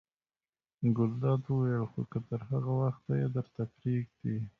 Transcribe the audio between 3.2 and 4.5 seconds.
یې درته پرېږدي.